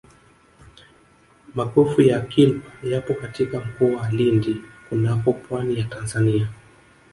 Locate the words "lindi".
4.09-4.61